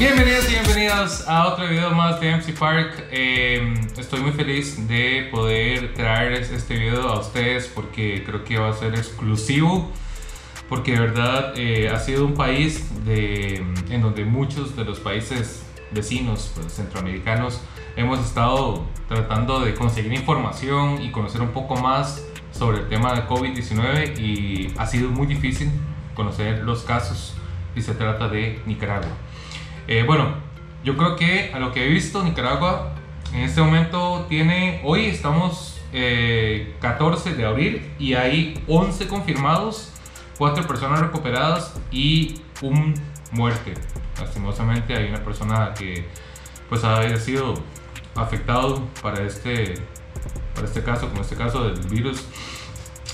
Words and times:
Bienvenidos 0.00 0.48
y 0.48 0.52
bienvenidos 0.52 1.28
a 1.28 1.46
otro 1.46 1.68
video 1.68 1.90
más 1.90 2.18
de 2.22 2.34
MC 2.34 2.58
Park. 2.58 3.04
Eh, 3.10 3.74
estoy 3.98 4.20
muy 4.22 4.32
feliz 4.32 4.88
de 4.88 5.28
poder 5.30 5.92
traerles 5.92 6.50
este 6.50 6.78
video 6.78 7.06
a 7.06 7.20
ustedes 7.20 7.66
porque 7.66 8.24
creo 8.24 8.42
que 8.42 8.58
va 8.58 8.70
a 8.70 8.72
ser 8.72 8.94
exclusivo. 8.94 9.92
Porque 10.70 10.92
de 10.92 11.00
verdad 11.00 11.52
eh, 11.54 11.90
ha 11.90 11.98
sido 11.98 12.24
un 12.24 12.32
país 12.32 13.04
de, 13.04 13.56
en 13.90 14.00
donde 14.00 14.24
muchos 14.24 14.74
de 14.74 14.86
los 14.86 15.00
países 15.00 15.66
vecinos 15.90 16.50
pues, 16.54 16.72
centroamericanos 16.72 17.60
hemos 17.94 18.20
estado 18.20 18.86
tratando 19.06 19.60
de 19.60 19.74
conseguir 19.74 20.14
información 20.14 21.02
y 21.02 21.10
conocer 21.10 21.42
un 21.42 21.50
poco 21.50 21.76
más 21.76 22.24
sobre 22.52 22.78
el 22.78 22.88
tema 22.88 23.12
de 23.12 23.26
COVID-19 23.26 24.18
y 24.18 24.72
ha 24.78 24.86
sido 24.86 25.10
muy 25.10 25.26
difícil 25.26 25.70
conocer 26.14 26.60
los 26.64 26.84
casos 26.84 27.34
y 27.76 27.82
se 27.82 27.92
trata 27.92 28.28
de 28.28 28.62
Nicaragua. 28.64 29.10
Eh, 29.90 30.04
bueno, 30.06 30.34
yo 30.84 30.96
creo 30.96 31.16
que 31.16 31.50
a 31.52 31.58
lo 31.58 31.72
que 31.72 31.84
he 31.84 31.88
visto, 31.88 32.22
Nicaragua 32.22 32.94
en 33.34 33.40
este 33.40 33.60
momento 33.60 34.24
tiene, 34.28 34.80
hoy 34.84 35.06
estamos 35.06 35.80
14 35.90 37.30
eh, 37.30 37.34
de 37.34 37.44
abril 37.44 37.90
y 37.98 38.14
hay 38.14 38.62
11 38.68 39.08
confirmados, 39.08 39.92
4 40.38 40.64
personas 40.68 41.00
recuperadas 41.00 41.74
y 41.90 42.36
un 42.62 42.94
muerte. 43.32 43.74
Lastimosamente 44.20 44.94
hay 44.94 45.08
una 45.08 45.24
persona 45.24 45.74
que 45.76 46.06
pues 46.68 46.84
ha 46.84 47.16
sido 47.16 47.54
afectado 48.14 48.86
para 49.02 49.24
este, 49.24 49.74
para 50.54 50.68
este 50.68 50.84
caso, 50.84 51.08
como 51.08 51.22
este 51.22 51.34
caso 51.34 51.68
del 51.68 51.80
virus 51.88 52.28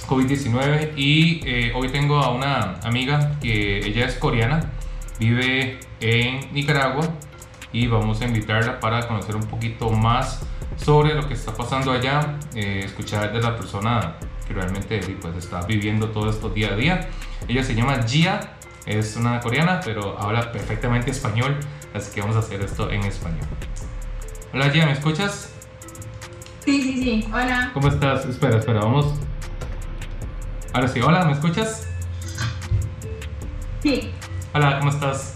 COVID-19 0.08 0.92
y 0.94 1.40
eh, 1.46 1.72
hoy 1.74 1.88
tengo 1.88 2.18
a 2.18 2.34
una 2.34 2.74
amiga 2.82 3.40
que 3.40 3.78
ella 3.78 4.04
es 4.04 4.16
coreana 4.16 4.72
vive 5.18 5.78
en 6.00 6.52
Nicaragua 6.52 7.08
y 7.72 7.86
vamos 7.86 8.20
a 8.20 8.26
invitarla 8.26 8.80
para 8.80 9.06
conocer 9.06 9.36
un 9.36 9.46
poquito 9.46 9.90
más 9.90 10.40
sobre 10.76 11.14
lo 11.14 11.26
que 11.26 11.34
está 11.34 11.54
pasando 11.54 11.92
allá, 11.92 12.38
eh, 12.54 12.82
escuchar 12.84 13.32
de 13.32 13.40
la 13.40 13.56
persona 13.56 14.16
que 14.46 14.54
realmente 14.54 15.00
pues, 15.20 15.36
está 15.36 15.62
viviendo 15.66 16.10
todo 16.10 16.30
esto 16.30 16.50
día 16.50 16.72
a 16.72 16.76
día. 16.76 17.08
Ella 17.48 17.62
se 17.62 17.74
llama 17.74 18.02
Gia, 18.06 18.56
es 18.86 19.16
una 19.16 19.40
coreana, 19.40 19.80
pero 19.84 20.18
habla 20.18 20.52
perfectamente 20.52 21.10
español, 21.10 21.56
así 21.94 22.14
que 22.14 22.20
vamos 22.20 22.36
a 22.36 22.40
hacer 22.40 22.60
esto 22.62 22.90
en 22.90 23.02
español. 23.02 23.46
Hola 24.52 24.70
Gia, 24.70 24.86
¿me 24.86 24.92
escuchas? 24.92 25.52
Sí, 26.64 26.82
sí, 26.82 27.02
sí, 27.02 27.28
hola. 27.32 27.70
¿Cómo 27.74 27.88
estás? 27.88 28.24
Espera, 28.26 28.58
espera, 28.58 28.80
vamos. 28.80 29.14
Ahora 30.72 30.88
sí, 30.88 31.00
hola, 31.00 31.24
¿me 31.24 31.32
escuchas? 31.32 31.88
Sí. 33.82 34.12
Hola, 34.52 34.78
¿cómo 34.78 34.90
estás? 34.90 35.35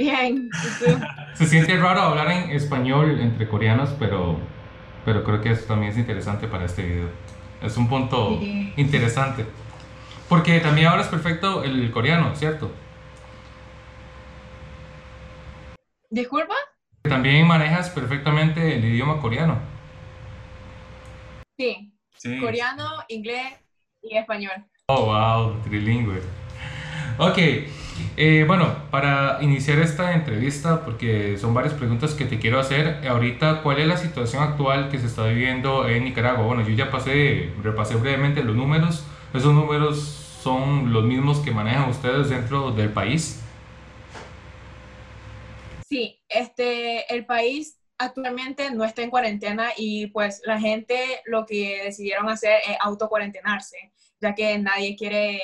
Bien. 0.00 0.48
Se 1.34 1.46
siente 1.46 1.76
raro 1.76 2.00
hablar 2.00 2.30
en 2.30 2.50
español 2.52 3.20
entre 3.20 3.46
coreanos, 3.46 3.90
pero, 3.98 4.38
pero 5.04 5.22
creo 5.24 5.42
que 5.42 5.50
eso 5.50 5.66
también 5.66 5.92
es 5.92 5.98
interesante 5.98 6.48
para 6.48 6.64
este 6.64 6.82
video. 6.82 7.10
Es 7.60 7.76
un 7.76 7.86
punto 7.86 8.40
interesante. 8.78 9.44
Porque 10.26 10.58
también 10.60 10.86
hablas 10.86 11.08
perfecto 11.08 11.64
el 11.64 11.90
coreano, 11.90 12.34
¿cierto? 12.34 12.72
¿Disculpa? 16.08 16.54
También 17.02 17.46
manejas 17.46 17.90
perfectamente 17.90 18.76
el 18.76 18.84
idioma 18.86 19.20
coreano. 19.20 19.58
Sí. 21.58 21.92
sí. 22.16 22.38
Coreano, 22.38 23.04
inglés 23.08 23.52
y 24.00 24.16
español. 24.16 24.64
Oh, 24.86 25.04
wow, 25.04 25.62
trilingüe. 25.62 26.22
Ok, 27.18 27.38
eh, 28.16 28.44
bueno, 28.46 28.74
para 28.90 29.38
iniciar 29.40 29.78
esta 29.78 30.14
entrevista, 30.14 30.84
porque 30.84 31.38
son 31.38 31.54
varias 31.54 31.74
preguntas 31.74 32.14
que 32.14 32.24
te 32.24 32.38
quiero 32.38 32.58
hacer, 32.58 33.06
ahorita, 33.08 33.62
¿cuál 33.62 33.78
es 33.78 33.86
la 33.86 33.96
situación 33.96 34.42
actual 34.42 34.90
que 34.90 34.98
se 34.98 35.06
está 35.06 35.26
viviendo 35.26 35.88
en 35.88 36.04
Nicaragua? 36.04 36.44
Bueno, 36.44 36.66
yo 36.66 36.74
ya 36.74 36.90
pasé, 36.90 37.52
repasé 37.62 37.96
brevemente 37.96 38.42
los 38.42 38.56
números, 38.56 39.04
esos 39.32 39.54
números 39.54 39.98
son 40.42 40.92
los 40.92 41.04
mismos 41.04 41.38
que 41.38 41.50
manejan 41.50 41.88
ustedes 41.88 42.30
dentro 42.30 42.72
del 42.72 42.90
país. 42.90 43.42
Sí, 45.88 46.20
este, 46.28 47.12
el 47.14 47.26
país 47.26 47.78
actualmente 47.98 48.70
no 48.70 48.84
está 48.84 49.02
en 49.02 49.10
cuarentena 49.10 49.70
y 49.76 50.06
pues 50.08 50.40
la 50.44 50.58
gente 50.58 51.20
lo 51.26 51.44
que 51.44 51.82
decidieron 51.84 52.28
hacer 52.28 52.60
es 52.66 52.76
autocuarentenarse, 52.80 53.92
ya 54.20 54.34
que 54.34 54.58
nadie 54.58 54.96
quiere 54.96 55.42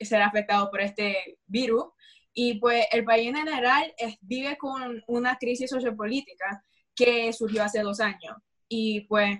ser 0.00 0.22
afectado 0.22 0.70
por 0.70 0.80
este 0.80 1.38
virus. 1.46 1.86
Y 2.32 2.58
pues 2.58 2.86
el 2.92 3.04
país 3.04 3.28
en 3.28 3.36
general 3.36 3.94
vive 4.20 4.58
con 4.58 5.02
una 5.06 5.36
crisis 5.36 5.70
sociopolítica 5.70 6.62
que 6.94 7.32
surgió 7.32 7.62
hace 7.62 7.80
dos 7.80 8.00
años. 8.00 8.36
Y 8.68 9.02
pues 9.02 9.38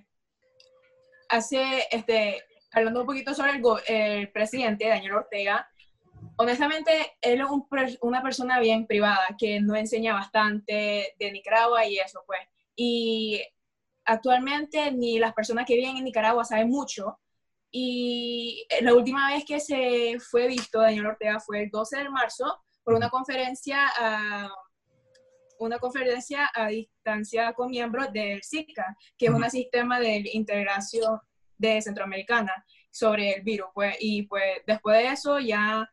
hace, 1.28 1.84
este, 1.90 2.42
hablando 2.72 3.00
un 3.00 3.06
poquito 3.06 3.34
sobre 3.34 3.52
el, 3.52 3.62
el 3.86 4.32
presidente 4.32 4.88
Daniel 4.88 5.14
Ortega, 5.14 5.68
honestamente, 6.36 7.16
él 7.20 7.40
es 7.40 7.98
una 8.00 8.22
persona 8.22 8.60
bien 8.60 8.86
privada 8.86 9.36
que 9.38 9.60
no 9.60 9.74
enseña 9.74 10.14
bastante 10.14 11.14
de 11.18 11.32
Nicaragua 11.32 11.86
y 11.86 11.98
eso, 11.98 12.22
pues. 12.26 12.40
Y 12.74 13.42
actualmente 14.04 14.92
ni 14.92 15.18
las 15.18 15.34
personas 15.34 15.66
que 15.66 15.74
viven 15.74 15.96
en 15.96 16.04
Nicaragua 16.04 16.44
saben 16.44 16.68
mucho 16.68 17.18
y 17.70 18.66
la 18.80 18.94
última 18.94 19.32
vez 19.32 19.44
que 19.44 19.60
se 19.60 20.18
fue 20.20 20.46
visto 20.46 20.80
Daniel 20.80 21.06
Ortega 21.06 21.40
fue 21.40 21.64
el 21.64 21.70
12 21.70 21.98
de 21.98 22.10
marzo 22.10 22.62
por 22.82 22.94
una 22.94 23.10
conferencia 23.10 23.90
a, 23.98 24.48
una 25.58 25.78
conferencia 25.78 26.50
a 26.54 26.68
distancia 26.68 27.52
con 27.52 27.70
miembros 27.70 28.12
del 28.12 28.42
SICA, 28.42 28.96
que 29.16 29.26
es 29.26 29.32
un 29.32 29.48
sistema 29.50 30.00
de 30.00 30.22
integración 30.32 31.18
de 31.58 31.80
Centroamericana 31.80 32.52
sobre 32.90 33.34
el 33.34 33.42
virus. 33.42 33.68
Pues, 33.74 33.96
y 34.00 34.22
pues 34.22 34.62
después 34.66 34.98
de 34.98 35.08
eso 35.08 35.38
ya 35.38 35.90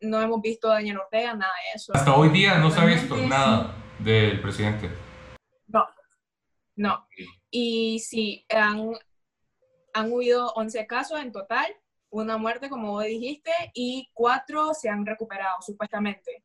no 0.00 0.20
hemos 0.20 0.40
visto 0.40 0.70
a 0.70 0.74
Daniel 0.74 0.98
Ortega, 0.98 1.34
nada 1.34 1.52
de 1.52 1.76
eso. 1.76 1.92
Hasta 1.94 2.14
hoy 2.14 2.28
día 2.30 2.58
no 2.58 2.70
se 2.70 2.80
ha 2.80 2.84
visto 2.84 3.16
nada 3.16 3.74
del 3.98 4.40
presidente. 4.40 4.90
No, 5.66 5.86
no. 6.76 7.06
Y 7.50 8.00
sí, 8.00 8.44
han, 8.50 8.92
han 9.94 10.12
habido 10.12 10.52
11 10.56 10.86
casos 10.86 11.20
en 11.20 11.32
total, 11.32 11.66
una 12.10 12.36
muerte, 12.36 12.68
como 12.68 12.92
vos 12.92 13.04
dijiste, 13.04 13.52
y 13.72 14.10
cuatro 14.12 14.74
se 14.74 14.88
han 14.90 15.06
recuperado, 15.06 15.56
supuestamente. 15.62 16.42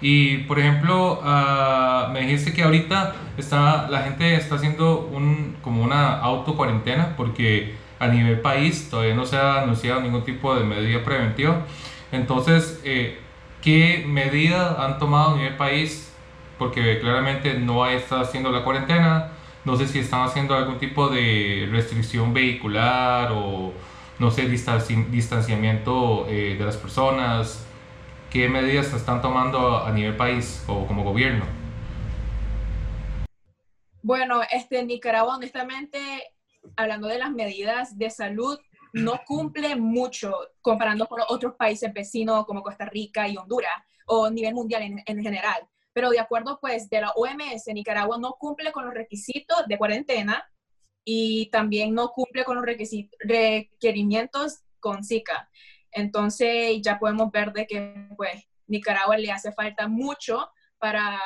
Y, 0.00 0.38
por 0.38 0.58
ejemplo, 0.58 1.20
uh, 1.20 2.10
me 2.12 2.22
dijiste 2.22 2.52
que 2.52 2.62
ahorita 2.62 3.14
está, 3.36 3.88
la 3.88 4.02
gente 4.02 4.34
está 4.34 4.56
haciendo 4.56 5.08
un, 5.12 5.56
como 5.62 5.82
una 5.82 6.18
auto 6.18 6.56
cuarentena 6.56 7.14
porque 7.16 7.74
a 8.00 8.08
nivel 8.08 8.40
país 8.40 8.90
todavía 8.90 9.14
no 9.14 9.24
se 9.24 9.36
ha 9.36 9.62
anunciado 9.62 10.00
ningún 10.00 10.24
tipo 10.24 10.54
de 10.56 10.64
medida 10.64 11.04
preventiva. 11.04 11.64
Entonces, 12.10 12.80
eh, 12.84 13.20
¿qué 13.62 14.04
medidas 14.06 14.76
han 14.78 14.98
tomado 14.98 15.34
a 15.34 15.36
nivel 15.36 15.56
país? 15.56 16.12
Porque 16.58 16.98
claramente 16.98 17.54
no 17.54 17.86
está 17.86 18.20
haciendo 18.20 18.50
la 18.50 18.64
cuarentena, 18.64 19.30
no 19.64 19.76
sé 19.76 19.86
si 19.86 20.00
están 20.00 20.22
haciendo 20.22 20.54
algún 20.54 20.78
tipo 20.78 21.08
de 21.08 21.68
restricción 21.70 22.34
vehicular 22.34 23.30
o, 23.32 23.72
no 24.18 24.30
sé, 24.30 24.48
distanciamiento 24.48 26.26
eh, 26.28 26.56
de 26.58 26.64
las 26.64 26.76
personas. 26.76 27.64
¿Qué 28.30 28.48
medidas 28.48 28.92
están 28.92 29.20
tomando 29.22 29.78
a 29.78 29.92
nivel 29.92 30.16
país 30.16 30.64
o 30.66 30.86
como 30.86 31.04
gobierno? 31.04 31.44
Bueno, 34.02 34.40
este, 34.50 34.84
Nicaragua, 34.84 35.36
honestamente, 35.36 35.98
hablando 36.76 37.06
de 37.06 37.18
las 37.18 37.30
medidas 37.30 37.96
de 37.96 38.10
salud, 38.10 38.58
no 38.94 39.20
cumple 39.24 39.76
mucho 39.76 40.34
comparando 40.60 41.06
con 41.06 41.20
otros 41.28 41.54
países 41.54 41.92
vecinos 41.92 42.44
como 42.46 42.62
Costa 42.62 42.84
Rica 42.86 43.28
y 43.28 43.36
Honduras 43.36 43.72
o 44.06 44.28
nivel 44.28 44.54
mundial 44.54 44.82
en 45.06 45.22
general 45.22 45.68
pero 45.92 46.10
de 46.10 46.20
acuerdo 46.20 46.58
pues 46.60 46.88
de 46.88 47.00
la 47.00 47.10
OMS, 47.10 47.66
Nicaragua 47.72 48.18
no 48.18 48.32
cumple 48.38 48.72
con 48.72 48.84
los 48.84 48.94
requisitos 48.94 49.66
de 49.66 49.78
cuarentena 49.78 50.48
y 51.04 51.50
también 51.50 51.94
no 51.94 52.10
cumple 52.10 52.44
con 52.44 52.56
los 52.56 52.64
requerimientos 52.64 54.60
con 54.80 55.04
Zika. 55.04 55.48
Entonces 55.90 56.80
ya 56.82 56.98
podemos 56.98 57.30
ver 57.30 57.52
de 57.52 57.66
que 57.66 58.08
pues 58.16 58.48
Nicaragua 58.66 59.16
le 59.18 59.30
hace 59.30 59.52
falta 59.52 59.88
mucho 59.88 60.50
para 60.78 61.20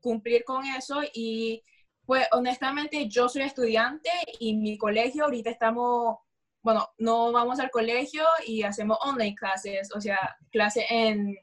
cumplir 0.00 0.44
con 0.44 0.64
eso 0.64 1.02
y 1.14 1.62
pues 2.04 2.26
honestamente 2.32 3.08
yo 3.08 3.28
soy 3.28 3.42
estudiante 3.42 4.10
y 4.38 4.56
mi 4.56 4.78
colegio 4.78 5.24
ahorita 5.24 5.50
estamos, 5.50 6.18
bueno, 6.62 6.88
no 6.98 7.32
vamos 7.32 7.58
al 7.58 7.70
colegio 7.70 8.24
y 8.46 8.62
hacemos 8.62 8.98
online 9.02 9.34
clases, 9.34 9.90
o 9.94 10.00
sea, 10.00 10.36
clases 10.50 10.84
en, 10.88 11.36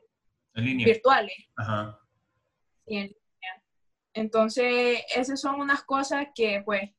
en 0.53 0.65
línea. 0.65 0.85
virtuales. 0.85 1.35
Ajá. 1.57 1.99
Entonces, 4.13 5.01
esas 5.15 5.41
son 5.41 5.59
unas 5.59 5.83
cosas 5.83 6.27
que 6.35 6.61
pues 6.63 6.91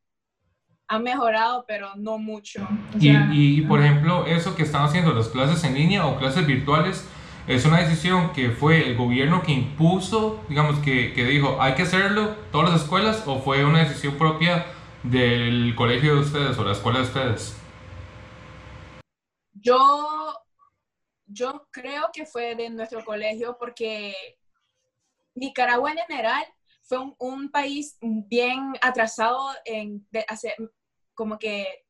han 0.88 1.02
mejorado, 1.02 1.64
pero 1.66 1.94
no 1.96 2.18
mucho. 2.18 2.66
y, 2.98 3.16
y, 3.32 3.62
por 3.62 3.80
ejemplo, 3.80 4.26
eso 4.26 4.54
que 4.54 4.62
están 4.62 4.82
haciendo 4.82 5.12
las 5.12 5.28
clases 5.28 5.64
en 5.64 5.74
línea 5.74 6.06
o 6.06 6.18
clases 6.18 6.46
virtuales, 6.46 7.08
¿Es 7.46 7.66
una 7.66 7.80
decisión 7.80 8.32
que 8.32 8.52
fue 8.52 8.88
el 8.88 8.96
gobierno 8.96 9.42
que 9.42 9.52
impuso, 9.52 10.42
digamos, 10.48 10.78
que, 10.78 11.12
que 11.12 11.26
dijo, 11.26 11.60
hay 11.60 11.74
que 11.74 11.82
hacerlo, 11.82 12.36
todas 12.50 12.70
las 12.70 12.82
escuelas, 12.82 13.22
o 13.26 13.38
fue 13.38 13.66
una 13.66 13.80
decisión 13.80 14.16
propia 14.16 14.64
del 15.02 15.74
colegio 15.76 16.14
de 16.14 16.20
ustedes 16.22 16.56
o 16.56 16.64
la 16.64 16.72
escuela 16.72 17.00
de 17.00 17.04
ustedes? 17.04 17.60
Yo, 19.52 20.32
yo 21.26 21.68
creo 21.70 22.08
que 22.14 22.24
fue 22.24 22.54
de 22.54 22.70
nuestro 22.70 23.04
colegio 23.04 23.58
porque 23.60 24.14
Nicaragua 25.34 25.92
en 25.92 25.98
general 25.98 26.44
fue 26.82 26.98
un, 26.98 27.14
un 27.18 27.50
país 27.50 27.96
bien 28.00 28.74
atrasado 28.80 29.50
en 29.64 30.06
de 30.10 30.24
hacer, 30.28 30.54
como 31.14 31.38
que 31.38 31.84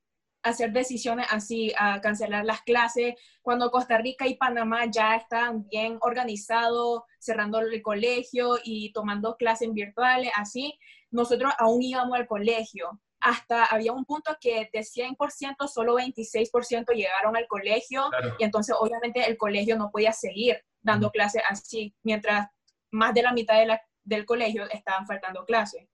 hacer 0.44 0.72
decisiones 0.72 1.26
así, 1.30 1.72
a 1.76 2.00
cancelar 2.00 2.44
las 2.44 2.60
clases, 2.62 3.14
cuando 3.42 3.70
Costa 3.70 3.98
Rica 3.98 4.26
y 4.26 4.36
Panamá 4.36 4.84
ya 4.86 5.16
están 5.16 5.66
bien 5.68 5.98
organizados, 6.02 7.02
cerrando 7.18 7.58
el 7.60 7.82
colegio 7.82 8.58
y 8.62 8.92
tomando 8.92 9.36
clases 9.36 9.72
virtuales, 9.72 10.30
así, 10.36 10.78
nosotros 11.10 11.52
aún 11.58 11.82
íbamos 11.82 12.16
al 12.16 12.26
colegio. 12.26 13.00
Hasta 13.20 13.64
había 13.64 13.92
un 13.92 14.04
punto 14.04 14.36
que 14.38 14.68
de 14.70 14.80
100%, 14.80 15.66
solo 15.66 15.96
26% 15.96 16.92
llegaron 16.94 17.36
al 17.36 17.48
colegio 17.48 18.10
y 18.38 18.44
entonces 18.44 18.76
obviamente 18.78 19.26
el 19.26 19.38
colegio 19.38 19.78
no 19.78 19.90
podía 19.90 20.12
seguir 20.12 20.62
dando 20.82 21.10
clases 21.10 21.42
así, 21.48 21.94
mientras 22.02 22.48
más 22.94 23.12
de 23.12 23.22
la 23.22 23.32
mitad 23.32 23.58
de 23.58 23.66
la, 23.66 23.82
del 24.04 24.24
colegio 24.24 24.70
estaban 24.70 25.06
faltando 25.06 25.44
clases. 25.44 25.86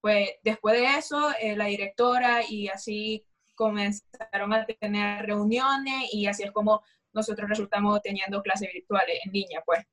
Pues 0.00 0.30
después 0.42 0.74
de 0.74 0.98
eso, 0.98 1.30
eh, 1.40 1.54
la 1.56 1.66
directora 1.66 2.40
y 2.48 2.68
así 2.68 3.24
comenzaron 3.54 4.52
a 4.52 4.66
tener 4.66 5.26
reuniones 5.26 6.12
y 6.12 6.26
así 6.26 6.42
es 6.42 6.50
como 6.50 6.82
nosotros 7.12 7.48
resultamos 7.48 8.00
teniendo 8.02 8.42
clases 8.42 8.70
virtuales 8.72 9.20
en 9.24 9.32
línea, 9.32 9.62
pues. 9.64 9.84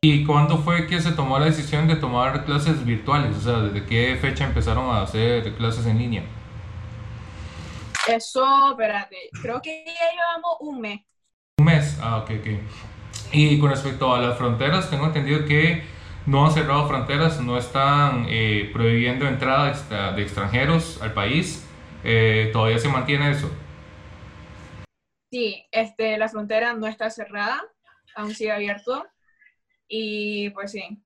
¿Y 0.00 0.24
cuándo 0.24 0.58
fue 0.58 0.86
que 0.86 1.00
se 1.00 1.10
tomó 1.10 1.38
la 1.40 1.46
decisión 1.46 1.88
de 1.88 1.96
tomar 1.96 2.44
clases 2.44 2.84
virtuales? 2.84 3.36
O 3.36 3.40
sea, 3.40 3.58
¿desde 3.58 3.84
qué 3.84 4.16
fecha 4.20 4.44
empezaron 4.44 4.88
a 4.94 5.02
hacer 5.02 5.52
clases 5.56 5.84
en 5.86 5.98
línea? 5.98 6.22
Eso, 8.06 8.70
espérate, 8.70 9.16
creo 9.42 9.60
que 9.60 9.84
ya 9.84 10.12
llevamos 10.12 10.56
un 10.60 10.80
mes. 10.80 11.00
Un 11.58 11.64
mes, 11.64 11.98
ah, 12.00 12.18
ok, 12.18 12.30
ok. 12.38 12.97
Y 13.32 13.58
con 13.58 13.70
respecto 13.70 14.14
a 14.14 14.20
las 14.20 14.38
fronteras, 14.38 14.88
tengo 14.90 15.06
entendido 15.06 15.44
que 15.44 15.82
no 16.26 16.46
han 16.46 16.52
cerrado 16.52 16.86
fronteras, 16.88 17.40
no 17.40 17.56
están 17.58 18.26
eh, 18.28 18.70
prohibiendo 18.72 19.26
entrada 19.26 20.12
de 20.12 20.22
extranjeros 20.22 21.00
al 21.02 21.12
país. 21.12 21.66
Eh, 22.04 22.50
¿Todavía 22.52 22.78
se 22.78 22.88
mantiene 22.88 23.30
eso? 23.30 23.50
Sí, 25.30 25.66
este, 25.72 26.16
la 26.16 26.28
frontera 26.28 26.72
no 26.74 26.86
está 26.86 27.10
cerrada, 27.10 27.62
aún 28.16 28.34
sigue 28.34 28.52
abierto. 28.52 29.06
Y 29.88 30.50
pues 30.50 30.72
sí. 30.72 31.02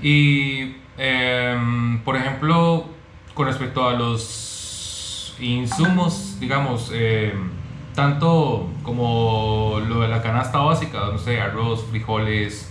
Y, 0.00 0.76
em, 0.98 2.02
por 2.04 2.16
ejemplo, 2.16 2.88
con 3.34 3.46
respecto 3.46 3.88
a 3.88 3.94
los 3.94 5.36
insumos, 5.40 6.38
digamos, 6.40 6.90
em, 6.92 7.50
tanto 7.94 8.68
como 8.82 9.80
lo 9.86 10.00
de 10.00 10.08
la 10.08 10.22
canasta 10.22 10.58
básica, 10.58 10.98
no 11.12 11.18
sé, 11.18 11.40
arroz, 11.40 11.84
frijoles, 11.86 12.70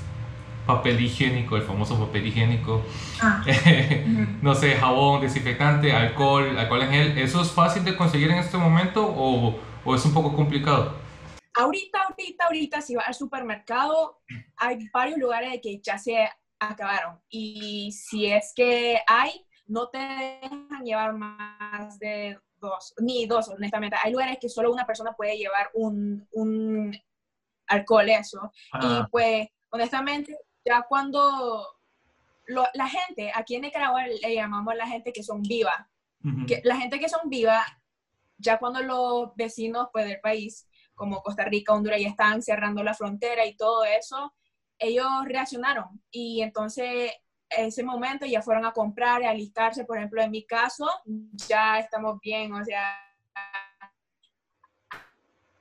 papel 0.65 1.01
higiénico, 1.01 1.55
el 1.55 1.63
famoso 1.63 1.99
papel 1.99 2.27
higiénico, 2.27 2.81
ah. 3.21 3.43
no 4.41 4.55
sé, 4.55 4.75
jabón, 4.75 5.21
desinfectante, 5.21 5.91
alcohol, 5.91 6.57
alcohol 6.57 6.83
en 6.83 6.89
gel, 6.89 7.17
¿eso 7.17 7.41
es 7.41 7.51
fácil 7.51 7.83
de 7.83 7.95
conseguir 7.95 8.31
en 8.31 8.37
este 8.37 8.57
momento 8.57 9.05
o, 9.05 9.59
o 9.83 9.95
es 9.95 10.05
un 10.05 10.13
poco 10.13 10.35
complicado? 10.35 10.95
Ahorita, 11.55 12.03
ahorita, 12.09 12.45
ahorita, 12.45 12.81
si 12.81 12.95
vas 12.95 13.07
al 13.07 13.13
supermercado, 13.13 14.21
hay 14.57 14.89
varios 14.91 15.19
lugares 15.19 15.59
que 15.61 15.79
ya 15.83 15.97
se 15.97 16.27
acabaron 16.59 17.19
y 17.29 17.91
si 17.91 18.25
es 18.25 18.53
que 18.55 18.99
hay, 19.05 19.45
no 19.65 19.89
te 19.89 19.97
dejan 19.97 20.83
llevar 20.83 21.13
más 21.13 21.97
de 21.99 22.39
dos, 22.59 22.93
ni 22.97 23.25
dos, 23.25 23.49
honestamente. 23.49 23.97
Hay 24.03 24.11
lugares 24.11 24.37
que 24.39 24.49
solo 24.49 24.71
una 24.71 24.85
persona 24.85 25.13
puede 25.13 25.37
llevar 25.37 25.69
un, 25.73 26.27
un 26.31 26.97
alcohol, 27.67 28.09
eso. 28.09 28.51
Y 28.73 28.85
ah. 28.85 29.07
pues, 29.11 29.47
honestamente, 29.69 30.37
ya 30.65 30.83
cuando 30.83 31.67
la 32.47 32.87
gente, 32.87 33.31
aquí 33.33 33.55
en 33.55 33.61
Nicaragua 33.61 34.05
le 34.07 34.35
llamamos 34.35 34.73
a 34.73 34.77
la 34.77 34.87
gente 34.87 35.13
que 35.13 35.23
son 35.23 35.41
vivas, 35.41 35.85
que, 36.47 36.61
la 36.63 36.77
gente 36.77 36.99
que 36.99 37.09
son 37.09 37.29
vivas, 37.29 37.65
ya 38.37 38.57
cuando 38.57 38.81
los 38.81 39.35
vecinos 39.35 39.87
pues, 39.91 40.05
del 40.05 40.19
país, 40.19 40.67
como 40.93 41.21
Costa 41.21 41.45
Rica, 41.45 41.73
Honduras, 41.73 42.01
ya 42.01 42.09
están 42.09 42.41
cerrando 42.41 42.83
la 42.83 42.93
frontera 42.93 43.45
y 43.45 43.55
todo 43.55 43.83
eso, 43.83 44.33
ellos 44.77 45.07
reaccionaron 45.25 46.01
y 46.11 46.41
entonces 46.41 47.11
en 47.13 47.22
ese 47.57 47.83
momento 47.83 48.25
ya 48.25 48.41
fueron 48.41 48.65
a 48.65 48.71
comprar 48.71 49.21
y 49.21 49.25
a 49.25 49.31
alistarse, 49.31 49.85
por 49.85 49.97
ejemplo, 49.97 50.21
en 50.21 50.31
mi 50.31 50.43
caso, 50.43 50.89
ya 51.47 51.79
estamos 51.79 52.19
bien, 52.19 52.53
o 52.53 52.63
sea, 52.63 52.95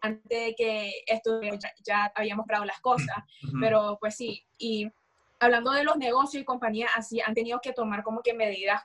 antes 0.00 0.28
de 0.28 0.54
que 0.56 0.92
esto 1.06 1.40
ya, 1.84 2.12
habíamos 2.14 2.42
comprado 2.42 2.64
las 2.64 2.80
cosas, 2.80 3.16
pero 3.60 3.96
pues 4.00 4.16
sí, 4.16 4.44
y 4.58 4.90
hablando 5.38 5.72
de 5.72 5.84
los 5.84 5.96
negocios 5.96 6.42
y 6.42 6.44
compañías 6.44 6.90
así, 6.94 7.20
han 7.20 7.34
tenido 7.34 7.60
que 7.60 7.72
tomar 7.72 8.02
como 8.02 8.22
que 8.22 8.34
medidas 8.34 8.82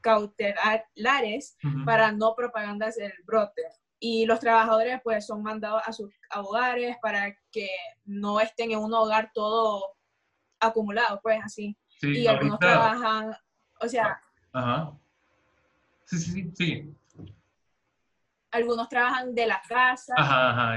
cautelares 0.00 1.56
para 1.86 2.12
no 2.12 2.34
propagandas 2.34 2.96
del 2.96 3.12
brote. 3.24 3.62
Y 3.98 4.26
los 4.26 4.40
trabajadores 4.40 5.00
pues 5.04 5.26
son 5.26 5.42
mandados 5.42 5.82
a 5.86 5.92
sus 5.92 6.10
hogares 6.34 6.96
para 7.00 7.36
que 7.52 7.68
no 8.04 8.40
estén 8.40 8.72
en 8.72 8.78
un 8.78 8.92
hogar 8.92 9.30
todo 9.32 9.94
acumulado, 10.58 11.20
pues 11.22 11.40
así. 11.42 11.76
Y 12.02 12.26
algunos 12.26 12.58
trabajan, 12.58 13.36
o 13.80 13.88
sea... 13.88 14.20
Ajá. 14.52 14.92
Sí, 16.04 16.18
sí, 16.18 16.52
sí 16.54 16.94
algunos 18.52 18.88
trabajan 18.88 19.34
de 19.34 19.46
la 19.46 19.60
casa 19.66 20.14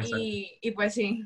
y, 0.09 0.71
pues 0.71 0.93
sí. 0.93 1.25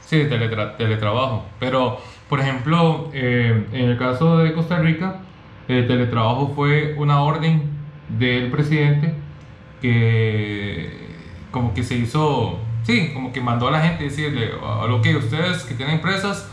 Sí, 0.00 0.26
teletrabajo. 0.28 1.46
Pero, 1.58 1.98
por 2.28 2.40
ejemplo, 2.40 3.10
eh, 3.12 3.66
en 3.72 3.90
el 3.90 3.98
caso 3.98 4.38
de 4.38 4.52
Costa 4.52 4.78
Rica, 4.78 5.20
el 5.68 5.86
teletrabajo 5.86 6.52
fue 6.54 6.94
una 6.98 7.22
orden 7.22 7.62
del 8.08 8.50
presidente 8.50 9.14
que 9.80 11.08
como 11.50 11.72
que 11.74 11.82
se 11.82 11.96
hizo, 11.96 12.58
sí, 12.82 13.12
como 13.14 13.32
que 13.32 13.40
mandó 13.40 13.68
a 13.68 13.70
la 13.70 13.80
gente 13.80 14.04
decirle, 14.04 14.50
a 14.62 14.86
lo 14.86 15.00
que 15.00 15.16
ustedes 15.16 15.62
que 15.64 15.74
tienen 15.74 15.96
empresas, 15.96 16.50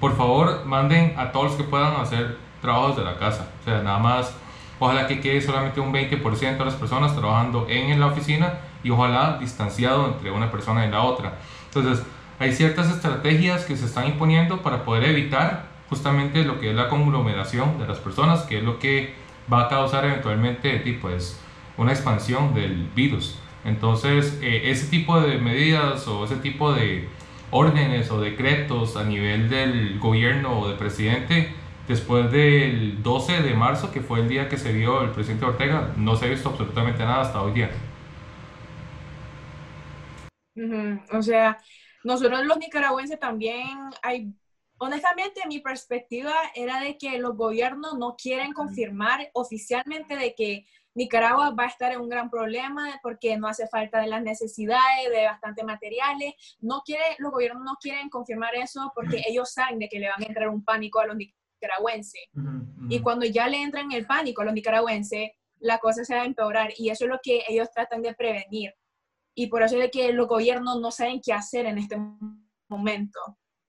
por 0.00 0.16
favor 0.16 0.64
manden 0.64 1.14
a 1.16 1.30
todos 1.30 1.46
los 1.46 1.54
que 1.54 1.64
puedan 1.64 1.94
hacer 2.00 2.38
trabajos 2.60 2.96
de 2.96 3.04
la 3.04 3.16
casa. 3.16 3.48
O 3.60 3.64
sea, 3.64 3.82
nada 3.82 3.98
más 3.98 4.34
Ojalá 4.80 5.06
que 5.06 5.20
quede 5.20 5.42
solamente 5.42 5.78
un 5.78 5.92
20% 5.92 6.56
de 6.56 6.64
las 6.64 6.74
personas 6.74 7.14
trabajando 7.14 7.66
en 7.68 8.00
la 8.00 8.06
oficina 8.06 8.60
y 8.82 8.88
ojalá 8.88 9.36
distanciado 9.38 10.06
entre 10.08 10.30
una 10.30 10.50
persona 10.50 10.86
y 10.86 10.90
la 10.90 11.02
otra. 11.02 11.34
Entonces, 11.66 12.02
hay 12.38 12.52
ciertas 12.52 12.90
estrategias 12.90 13.66
que 13.66 13.76
se 13.76 13.84
están 13.84 14.06
imponiendo 14.06 14.62
para 14.62 14.82
poder 14.86 15.04
evitar 15.04 15.66
justamente 15.90 16.44
lo 16.44 16.58
que 16.58 16.70
es 16.70 16.76
la 16.76 16.88
conglomeración 16.88 17.78
de 17.78 17.86
las 17.86 17.98
personas, 17.98 18.44
que 18.44 18.58
es 18.58 18.64
lo 18.64 18.78
que 18.78 19.14
va 19.52 19.64
a 19.66 19.68
causar 19.68 20.06
eventualmente 20.06 20.78
pues, 21.02 21.38
una 21.76 21.92
expansión 21.92 22.54
del 22.54 22.88
virus. 22.96 23.38
Entonces, 23.66 24.38
eh, 24.40 24.62
ese 24.70 24.86
tipo 24.86 25.20
de 25.20 25.36
medidas 25.36 26.08
o 26.08 26.24
ese 26.24 26.36
tipo 26.36 26.72
de 26.72 27.06
órdenes 27.50 28.10
o 28.10 28.20
decretos 28.20 28.96
a 28.96 29.04
nivel 29.04 29.48
del 29.50 29.98
gobierno 29.98 30.60
o 30.60 30.68
del 30.68 30.78
presidente 30.78 31.54
después 31.88 32.30
del 32.30 33.02
12 33.02 33.42
de 33.42 33.54
marzo, 33.54 33.90
que 33.90 34.00
fue 34.00 34.20
el 34.20 34.28
día 34.28 34.48
que 34.48 34.56
se 34.56 34.72
vio 34.72 35.02
el 35.02 35.10
presidente 35.10 35.44
Ortega, 35.44 35.92
no 35.96 36.16
se 36.16 36.26
ha 36.26 36.28
visto 36.28 36.48
absolutamente 36.50 37.04
nada 37.04 37.22
hasta 37.22 37.42
hoy 37.42 37.52
día. 37.52 37.70
O 41.12 41.22
sea, 41.22 41.58
nosotros 42.04 42.44
los 42.44 42.58
nicaragüenses 42.58 43.18
también 43.18 43.78
hay, 44.02 44.32
honestamente 44.78 45.42
mi 45.48 45.60
perspectiva 45.60 46.34
era 46.54 46.80
de 46.80 46.96
que 46.96 47.18
los 47.18 47.36
gobiernos 47.36 47.98
no 47.98 48.14
quieren 48.16 48.52
confirmar 48.52 49.30
oficialmente 49.32 50.16
de 50.16 50.34
que 50.34 50.66
Nicaragua 50.94 51.50
va 51.50 51.64
a 51.64 51.68
estar 51.68 51.92
en 51.92 52.00
un 52.00 52.08
gran 52.08 52.30
problema 52.30 52.98
porque 53.02 53.36
no 53.36 53.46
hace 53.46 53.66
falta 53.68 54.00
de 54.00 54.08
las 54.08 54.22
necesidades, 54.22 55.10
de 55.10 55.24
bastante 55.24 55.62
materiales. 55.62 56.34
No 56.60 56.82
quiere, 56.84 57.04
los 57.18 57.30
gobiernos 57.30 57.62
no 57.64 57.76
quieren 57.80 58.08
confirmar 58.08 58.54
eso 58.56 58.92
porque 58.94 59.22
ellos 59.26 59.52
saben 59.52 59.78
de 59.78 59.88
que 59.88 60.00
le 60.00 60.08
van 60.08 60.22
a 60.22 60.26
entrar 60.26 60.48
un 60.48 60.64
pánico 60.64 61.00
a 61.00 61.06
los 61.06 61.16
nicaragüenses. 61.16 62.22
Y 62.88 63.00
cuando 63.00 63.24
ya 63.26 63.46
le 63.46 63.62
entran 63.62 63.92
el 63.92 64.06
pánico 64.06 64.42
a 64.42 64.46
los 64.46 64.54
nicaragüenses, 64.54 65.30
la 65.58 65.78
cosa 65.78 66.04
se 66.04 66.14
va 66.14 66.22
a 66.22 66.26
empeorar 66.26 66.72
y 66.76 66.90
eso 66.90 67.04
es 67.04 67.10
lo 67.10 67.20
que 67.22 67.44
ellos 67.48 67.70
tratan 67.70 68.02
de 68.02 68.14
prevenir. 68.14 68.74
Y 69.34 69.46
por 69.46 69.62
eso 69.62 69.80
es 69.80 69.90
que 69.90 70.12
los 70.12 70.26
gobiernos 70.26 70.80
no 70.80 70.90
saben 70.90 71.20
qué 71.24 71.32
hacer 71.32 71.66
en 71.66 71.78
este 71.78 71.96
momento. 72.68 73.20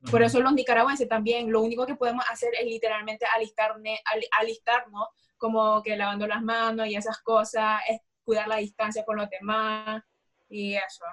Por 0.09 0.23
eso 0.23 0.39
los 0.39 0.53
nicaragüenses 0.53 1.07
también, 1.07 1.51
lo 1.51 1.61
único 1.61 1.85
que 1.85 1.95
podemos 1.95 2.25
hacer 2.31 2.49
es 2.59 2.65
literalmente 2.65 3.25
alistarnos, 3.35 3.99
alistarnos 4.39 5.07
como 5.41 5.81
que 5.81 5.97
lavando 5.97 6.27
las 6.27 6.43
manos 6.43 6.85
y 6.87 6.95
esas 6.95 7.17
cosas, 7.17 7.81
es 7.89 7.99
cuidar 8.23 8.47
la 8.47 8.57
distancia 8.57 9.03
con 9.03 9.17
los 9.17 9.27
demás 9.27 10.03
y 10.47 10.75
eso. 10.75 11.03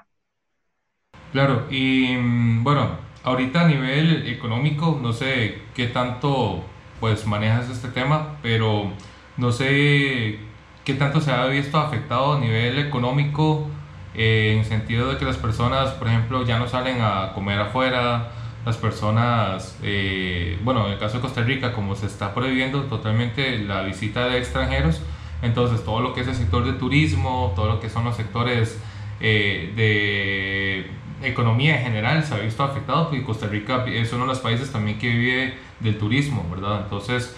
Claro, 1.32 1.66
y 1.70 2.14
mm, 2.14 2.62
bueno, 2.62 2.98
ahorita 3.24 3.62
a 3.62 3.68
nivel 3.68 4.28
económico, 4.28 4.98
no 5.00 5.14
sé 5.14 5.62
qué 5.74 5.86
tanto 5.86 6.62
pues 7.00 7.26
manejas 7.26 7.70
este 7.70 7.88
tema, 7.88 8.36
pero 8.42 8.92
no 9.38 9.50
sé 9.50 10.38
qué 10.84 10.94
tanto 10.94 11.20
se 11.22 11.32
ha 11.32 11.46
visto 11.46 11.78
afectado 11.78 12.34
a 12.34 12.40
nivel 12.40 12.78
económico 12.78 13.66
eh, 14.14 14.56
en 14.58 14.64
sentido 14.66 15.10
de 15.10 15.16
que 15.16 15.24
las 15.24 15.38
personas, 15.38 15.92
por 15.92 16.08
ejemplo, 16.08 16.44
ya 16.44 16.58
no 16.58 16.68
salen 16.68 16.98
a 17.00 17.32
comer 17.32 17.60
afuera, 17.60 18.30
las 18.64 18.76
personas, 18.76 19.78
eh, 19.82 20.58
bueno, 20.62 20.86
en 20.86 20.92
el 20.92 20.98
caso 20.98 21.16
de 21.16 21.20
Costa 21.22 21.42
Rica, 21.42 21.72
como 21.72 21.94
se 21.94 22.06
está 22.06 22.34
prohibiendo 22.34 22.82
totalmente 22.84 23.58
la 23.58 23.82
visita 23.82 24.28
de 24.28 24.38
extranjeros, 24.38 25.00
entonces 25.42 25.84
todo 25.84 26.00
lo 26.00 26.12
que 26.12 26.22
es 26.22 26.28
el 26.28 26.34
sector 26.34 26.64
de 26.64 26.72
turismo, 26.74 27.52
todo 27.54 27.66
lo 27.66 27.80
que 27.80 27.88
son 27.88 28.04
los 28.04 28.16
sectores 28.16 28.78
eh, 29.20 29.72
de 29.76 30.98
economía 31.22 31.78
en 31.78 31.84
general 31.84 32.24
se 32.24 32.34
ha 32.34 32.38
visto 32.38 32.62
afectado, 32.62 33.08
porque 33.08 33.24
Costa 33.24 33.46
Rica 33.46 33.84
es 33.86 34.12
uno 34.12 34.22
de 34.22 34.28
los 34.28 34.38
países 34.38 34.70
también 34.70 34.98
que 34.98 35.08
vive 35.08 35.54
del 35.80 35.98
turismo, 35.98 36.46
¿verdad? 36.50 36.82
Entonces, 36.84 37.34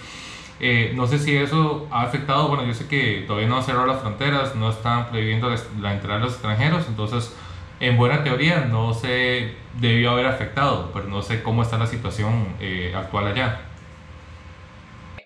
eh, 0.59 0.93
no 0.95 1.07
sé 1.07 1.19
si 1.19 1.35
eso 1.37 1.89
ha 1.91 2.03
afectado, 2.03 2.49
bueno, 2.49 2.65
yo 2.67 2.75
sé 2.75 2.87
que 2.87 3.25
todavía 3.27 3.49
no 3.49 3.57
han 3.57 3.63
cerrado 3.63 3.87
las 3.87 4.01
fronteras, 4.01 4.55
no 4.57 4.71
están 4.71 5.09
prohibiendo 5.09 5.49
la 5.81 5.95
entrada 5.95 6.19
de 6.19 6.25
los 6.25 6.35
extranjeros, 6.35 6.87
entonces, 6.89 7.35
en 7.81 7.97
buena 7.97 8.23
teoría, 8.23 8.67
no 8.67 8.93
se 8.93 9.55
debió 9.81 10.11
haber 10.11 10.27
afectado, 10.27 10.91
pero 10.93 11.07
no 11.07 11.23
sé 11.23 11.43
cómo 11.43 11.63
está 11.63 11.79
la 11.79 11.87
situación 11.87 12.57
eh, 12.61 12.93
actual 12.95 13.29
allá. 13.29 13.63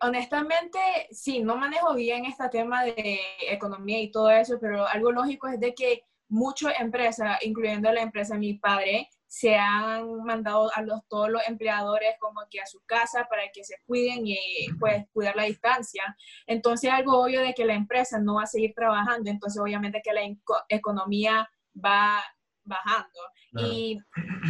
Honestamente, 0.00 0.78
sí, 1.10 1.40
no 1.40 1.56
manejo 1.56 1.94
bien 1.94 2.26
este 2.26 2.48
tema 2.50 2.84
de 2.84 3.18
economía 3.50 4.00
y 4.00 4.10
todo 4.10 4.30
eso, 4.30 4.58
pero 4.60 4.86
algo 4.86 5.10
lógico 5.10 5.48
es 5.48 5.58
de 5.58 5.74
que 5.74 6.04
muchas 6.28 6.78
empresas, 6.78 7.38
incluyendo 7.42 7.90
la 7.92 8.02
empresa 8.02 8.34
de 8.34 8.40
mi 8.40 8.54
padre, 8.54 9.08
se 9.26 9.56
han 9.56 10.22
mandado 10.22 10.70
a 10.76 10.82
los, 10.82 11.00
todos 11.08 11.28
los 11.28 11.42
empleadores 11.48 12.14
como 12.20 12.42
que 12.48 12.60
a 12.60 12.66
su 12.66 12.80
casa 12.86 13.26
para 13.28 13.42
que 13.52 13.64
se 13.64 13.74
cuiden 13.84 14.20
y 14.24 14.36
pues 14.78 15.04
cuidar 15.12 15.34
la 15.34 15.42
distancia. 15.42 16.16
Entonces 16.46 16.92
algo 16.92 17.20
obvio 17.20 17.40
de 17.40 17.52
que 17.52 17.64
la 17.64 17.74
empresa 17.74 18.20
no 18.20 18.36
va 18.36 18.44
a 18.44 18.46
seguir 18.46 18.74
trabajando, 18.74 19.30
entonces 19.30 19.60
obviamente 19.60 20.02
que 20.04 20.12
la 20.12 20.22
economía 20.68 21.50
va 21.74 22.22
bajando. 22.64 23.20
Y 23.56 23.98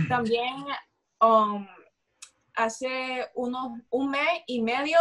también 0.09 0.65
um, 1.21 1.67
hace 2.55 3.29
unos, 3.35 3.73
un 3.91 4.11
mes 4.11 4.43
y 4.47 4.63
medio 4.63 4.99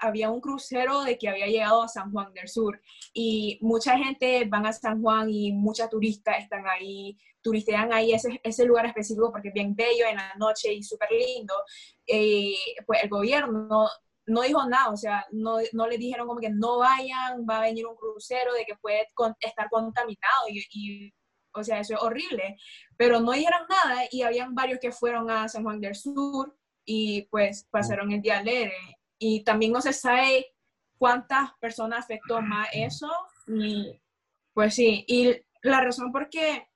había 0.00 0.30
un 0.30 0.40
crucero 0.40 1.02
de 1.02 1.16
que 1.16 1.28
había 1.28 1.46
llegado 1.46 1.82
a 1.82 1.88
San 1.88 2.10
Juan 2.12 2.32
del 2.32 2.48
Sur 2.48 2.80
y 3.12 3.58
mucha 3.62 3.96
gente 3.96 4.44
van 4.46 4.66
a 4.66 4.72
San 4.72 5.00
Juan 5.00 5.30
y 5.30 5.52
muchas 5.52 5.88
turistas 5.88 6.38
están 6.40 6.66
ahí, 6.66 7.16
turistean 7.40 7.92
ahí 7.92 8.12
ese, 8.12 8.40
ese 8.42 8.64
lugar 8.64 8.86
específico 8.86 9.30
porque 9.30 9.48
es 9.48 9.54
bien 9.54 9.74
bello 9.74 10.06
en 10.08 10.16
la 10.16 10.34
noche 10.36 10.72
y 10.72 10.82
súper 10.82 11.08
lindo. 11.10 11.54
Eh, 12.06 12.54
pues 12.84 13.02
el 13.02 13.08
gobierno 13.08 13.88
no 14.26 14.42
dijo 14.42 14.68
nada, 14.68 14.90
o 14.90 14.96
sea, 14.96 15.24
no, 15.30 15.58
no 15.72 15.86
le 15.86 15.98
dijeron 15.98 16.26
como 16.26 16.40
que 16.40 16.50
no 16.50 16.78
vayan, 16.78 17.46
va 17.48 17.58
a 17.58 17.62
venir 17.62 17.86
un 17.86 17.94
crucero 17.94 18.52
de 18.54 18.64
que 18.64 18.74
puede 18.76 19.06
estar 19.40 19.70
contaminado 19.70 20.48
y, 20.48 20.64
y 20.72 21.14
o 21.56 21.64
sea, 21.64 21.80
eso 21.80 21.94
es 21.94 22.02
horrible, 22.02 22.56
pero 22.96 23.20
no 23.20 23.32
dijeron 23.32 23.62
nada 23.68 24.02
y 24.10 24.22
habían 24.22 24.54
varios 24.54 24.78
que 24.80 24.92
fueron 24.92 25.30
a 25.30 25.48
San 25.48 25.62
Juan 25.64 25.80
del 25.80 25.94
Sur 25.94 26.56
y 26.84 27.22
pues 27.22 27.66
pasaron 27.70 28.12
el 28.12 28.22
día 28.22 28.38
alegre. 28.38 28.98
Y 29.18 29.42
también 29.44 29.72
no 29.72 29.80
se 29.80 29.92
sabe 29.92 30.54
cuántas 30.98 31.52
personas 31.58 32.00
afectó 32.00 32.40
más 32.40 32.68
eso. 32.72 33.10
Y, 33.46 34.00
pues 34.52 34.74
sí, 34.74 35.04
y 35.06 35.34
la 35.62 35.80
razón 35.80 36.12
por 36.12 36.30
qué 36.30 36.68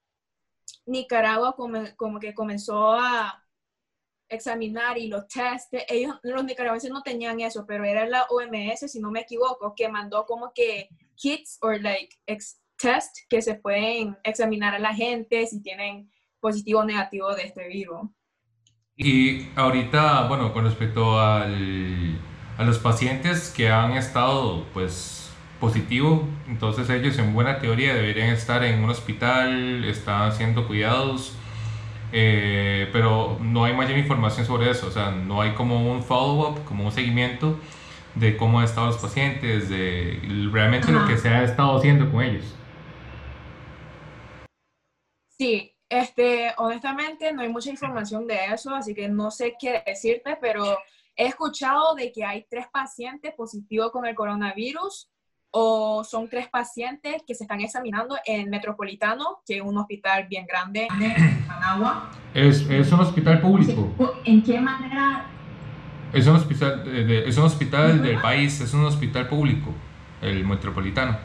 Nicaragua 0.87 1.55
como, 1.57 2.21
que 2.21 2.35
comenzó 2.35 2.93
a 2.93 3.45
examinar 4.29 4.97
y 4.99 5.09
los 5.09 5.27
test, 5.27 5.73
ellos, 5.89 6.17
los 6.23 6.45
nicaragüenses 6.45 6.91
no 6.91 7.03
tenían 7.03 7.41
eso, 7.41 7.67
pero 7.67 7.85
era 7.85 8.07
la 8.07 8.25
OMS, 8.25 8.91
si 8.91 9.01
no 9.01 9.11
me 9.11 9.21
equivoco, 9.21 9.75
que 9.75 9.89
mandó 9.89 10.25
como 10.25 10.53
que 10.53 10.89
kits 11.17 11.59
o 11.63 11.71
like 11.73 12.17
test 12.81 13.17
que 13.29 13.43
se 13.43 13.55
pueden 13.55 14.17
examinar 14.25 14.75
a 14.75 14.79
la 14.79 14.95
gente 14.95 15.47
si 15.47 15.63
tienen 15.63 16.11
positivo 16.41 16.81
o 16.81 16.85
negativo 16.85 17.35
de 17.35 17.43
este 17.45 17.69
virus. 17.69 18.09
Y 18.97 19.49
ahorita, 19.57 20.27
bueno, 20.29 20.53
con 20.53 20.65
respecto 20.65 21.19
al, 21.21 22.19
a 22.59 22.65
los 22.65 22.79
pacientes 22.79 23.51
que 23.51 23.71
han 23.71 23.93
estado, 23.93 24.67
pues, 24.75 25.31
positivo, 25.59 26.27
entonces 26.49 26.89
ellos 26.91 27.19
en 27.19 27.35
buena 27.35 27.59
teoría 27.59 27.95
deberían 27.95 28.31
estar 28.31 28.65
en 28.65 28.83
un 28.83 28.91
hospital, 28.91 29.85
están 29.85 30.33
siendo 30.33 30.67
cuidados, 30.67 31.35
eh, 32.13 32.89
pero 32.93 33.39
no 33.41 33.65
hay 33.65 33.75
mayor 33.75 33.99
información 33.99 34.47
sobre 34.47 34.71
eso, 34.71 34.89
o 34.89 34.91
sea, 34.91 35.11
no 35.11 35.41
hay 35.43 35.53
como 35.53 35.93
un 35.93 36.03
follow-up, 36.03 36.65
como 36.65 36.85
un 36.87 36.93
seguimiento 36.93 37.59
de 38.15 38.37
cómo 38.37 38.59
han 38.59 38.65
estado 38.65 38.89
los 38.89 38.97
pacientes, 38.99 39.69
de 39.69 40.21
realmente 40.51 40.91
lo 40.91 41.07
que 41.07 41.17
se 41.17 41.29
ha 41.29 41.45
estado 41.45 41.79
haciendo 41.79 42.11
con 42.11 42.23
ellos. 42.23 42.45
Sí, 45.41 45.75
este, 45.89 46.53
honestamente 46.59 47.33
no 47.33 47.41
hay 47.41 47.49
mucha 47.49 47.71
información 47.71 48.27
de 48.27 48.53
eso, 48.53 48.75
así 48.75 48.95
que 48.95 49.09
no 49.09 49.31
sé 49.31 49.55
qué 49.59 49.83
decirte, 49.87 50.37
pero 50.39 50.77
he 51.17 51.29
escuchado 51.29 51.95
de 51.95 52.13
que 52.13 52.27
hay 52.27 52.45
tres 52.51 52.67
pacientes 52.71 53.33
positivos 53.35 53.91
con 53.91 54.05
el 54.05 54.15
coronavirus 54.15 55.09
o 55.51 56.05
son 56.05 56.29
tres 56.29 56.51
pacientes 56.51 57.23
que 57.27 57.35
se 57.35 57.45
están 57.45 57.63
examinando 57.63 58.19
en 58.27 58.51
Metropolitano, 58.51 59.41
que 59.47 59.57
es 59.57 59.63
un 59.63 59.79
hospital 59.79 60.27
bien 60.29 60.45
grande 60.45 60.89
en 61.01 61.47
Managua. 61.49 62.11
¿Es, 62.35 62.61
es 62.69 62.93
un 62.93 63.01
hospital 63.01 63.41
público? 63.41 63.95
¿En 64.27 64.43
qué 64.43 64.61
manera? 64.61 65.25
Es 66.13 66.27
un 66.27 66.37
hospital, 66.37 66.87
es 66.87 67.39
un 67.39 67.45
hospital 67.45 68.03
del 68.03 68.21
país, 68.21 68.61
es 68.61 68.75
un 68.75 68.85
hospital 68.85 69.27
público, 69.27 69.73
el 70.21 70.45
Metropolitano. 70.45 71.17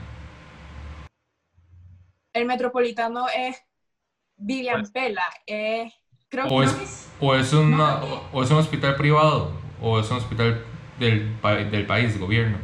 El 2.31 2.45
Metropolitano 2.45 3.25
es 3.27 3.61
Vivian 4.37 4.81
pues, 4.81 4.91
Pela, 4.91 5.25
eh, 5.47 5.91
creo 6.29 6.47
o 6.47 6.63
es, 6.63 7.11
o 7.19 7.35
es, 7.35 7.53
una, 7.53 8.03
o 8.31 8.43
es 8.43 8.51
un 8.51 8.57
hospital 8.57 8.95
privado 8.95 9.51
o 9.81 9.99
es 9.99 10.09
un 10.11 10.17
hospital 10.17 10.63
del, 10.99 11.39
del 11.71 11.85
país, 11.85 12.19
gobierno. 12.19 12.57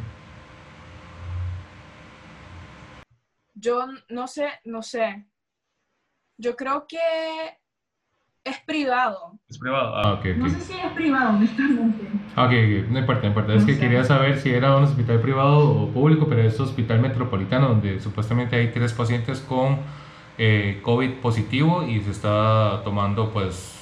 Yo 3.53 3.85
no 4.09 4.27
sé, 4.27 4.47
no 4.65 4.81
sé. 4.81 5.25
Yo 6.37 6.55
creo 6.55 6.87
que 6.87 6.97
es 8.43 8.59
privado. 8.61 9.37
Es 9.47 9.59
privado, 9.59 9.95
ah, 9.95 10.13
ok. 10.13 10.25
No 10.37 10.49
sé 10.49 10.59
si 10.61 10.73
es 10.73 10.91
privado, 10.93 11.29
honestamente. 11.29 12.07
Ah, 12.35 12.45
ok, 12.45 12.51
ok, 12.51 12.89
no 12.89 12.99
importa, 12.99 13.21
no 13.21 13.27
importa. 13.27 13.53
es 13.53 13.65
que 13.65 13.77
quería 13.77 14.03
saber 14.03 14.39
si 14.39 14.49
era 14.49 14.75
un 14.75 14.85
hospital 14.85 15.21
privado 15.21 15.83
o 15.83 15.89
público, 15.89 16.27
pero 16.27 16.41
es 16.41 16.59
un 16.59 16.65
hospital 16.65 17.01
metropolitano 17.01 17.69
donde 17.69 17.99
supuestamente 17.99 18.55
hay 18.55 18.71
tres 18.71 18.93
pacientes 18.93 19.41
con 19.41 19.79
eh, 20.37 20.79
COVID 20.81 21.21
positivo 21.21 21.83
y 21.83 22.01
se 22.01 22.11
está 22.11 22.81
tomando 22.83 23.31
pues 23.31 23.81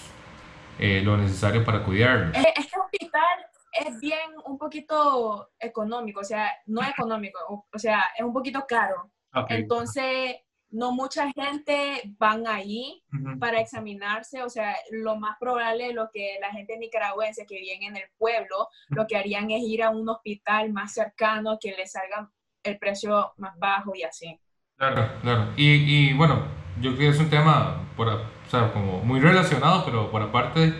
eh, 0.79 1.01
lo 1.01 1.17
necesario 1.17 1.63
para 1.63 1.83
cuidarlo. 1.83 2.31
Este 2.33 2.79
hospital 2.79 3.45
es 3.71 3.99
bien 3.99 4.31
un 4.45 4.57
poquito 4.57 5.49
económico, 5.59 6.21
o 6.21 6.23
sea, 6.23 6.51
no 6.65 6.81
económico, 6.83 7.39
o, 7.71 7.79
sea, 7.79 8.03
es 8.17 8.23
un 8.23 8.33
poquito 8.33 8.65
caro. 8.67 9.11
Entonces, 9.47 10.37
no 10.71 10.91
mucha 10.91 11.31
gente 11.31 12.01
van 12.17 12.47
ahí 12.47 13.03
para 13.39 13.59
examinarse, 13.59 14.43
o 14.43 14.49
sea, 14.49 14.75
lo 14.91 15.15
más 15.15 15.37
probable 15.39 15.89
es 15.89 15.95
lo 15.95 16.09
que 16.11 16.37
la 16.39 16.51
gente 16.51 16.77
nicaragüense 16.77 17.45
que 17.45 17.59
viene 17.59 17.87
en 17.87 17.97
el 17.97 18.09
pueblo, 18.17 18.67
lo 18.89 19.07
que 19.07 19.17
harían 19.17 19.49
es 19.51 19.63
ir 19.63 19.83
a 19.83 19.89
un 19.89 20.07
hospital 20.09 20.71
más 20.71 20.93
cercano 20.93 21.57
que 21.59 21.71
les 21.71 21.91
salga 21.91 22.31
el 22.63 22.77
precio 22.77 23.33
más 23.37 23.57
bajo 23.57 23.95
y 23.95 24.03
así. 24.03 24.39
Claro, 24.79 25.09
claro. 25.21 25.47
Y, 25.57 25.65
y 26.09 26.13
bueno, 26.13 26.39
yo 26.81 26.95
creo 26.95 27.11
que 27.11 27.15
es 27.17 27.19
un 27.19 27.29
tema 27.29 27.81
por, 27.97 28.07
o 28.07 28.21
sea, 28.49 28.71
como 28.71 29.03
muy 29.03 29.19
relacionado, 29.19 29.83
pero 29.83 30.09
por 30.09 30.21
aparte, 30.21 30.73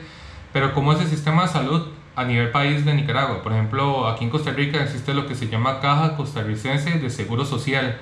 pero 0.54 0.74
como 0.74 0.94
es 0.94 1.02
el 1.02 1.08
sistema 1.08 1.42
de 1.42 1.48
salud 1.50 1.86
a 2.16 2.24
nivel 2.24 2.50
país 2.52 2.86
de 2.86 2.94
Nicaragua. 2.94 3.44
Por 3.44 3.52
ejemplo, 3.52 4.08
aquí 4.08 4.24
en 4.24 4.30
Costa 4.30 4.52
Rica 4.52 4.82
existe 4.82 5.14
lo 5.14 5.28
que 5.28 5.36
se 5.36 5.50
llama 5.50 5.82
Caja 5.82 6.16
Costarricense 6.16 6.92
de 7.00 7.10
Seguro 7.10 7.44
Social. 7.44 7.98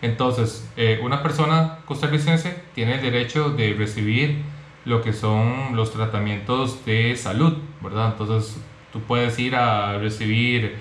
Entonces, 0.00 0.66
eh, 0.78 1.00
una 1.02 1.22
persona 1.22 1.80
costarricense 1.84 2.62
tiene 2.74 2.94
el 2.94 3.02
derecho 3.02 3.50
de 3.50 3.74
recibir 3.74 4.42
lo 4.86 5.02
que 5.02 5.12
son 5.12 5.76
los 5.76 5.92
tratamientos 5.92 6.84
de 6.86 7.14
salud, 7.16 7.58
¿verdad? 7.82 8.12
Entonces, 8.12 8.58
tú 8.92 9.00
puedes 9.02 9.38
ir 9.38 9.54
a 9.54 9.98
recibir 9.98 10.78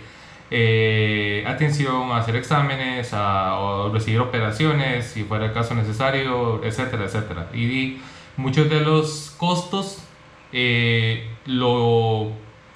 eh, 0.52 1.46
atención, 1.48 2.12
a 2.12 2.18
hacer 2.18 2.36
exámenes, 2.36 3.12
a, 3.14 3.90
recibir 3.94 4.20
operaciones, 4.20 5.06
si 5.06 5.24
fuera 5.24 5.46
el 5.46 5.54
caso 5.54 5.74
necesario, 5.76 6.62
etcétera, 6.64 7.06
etcétera. 7.06 7.50
Y, 7.54 8.02
muchos 8.38 8.70
de 8.70 8.82
los 8.82 9.36
costos 9.38 10.04
eh, 10.52 11.30
lo, 11.46 12.32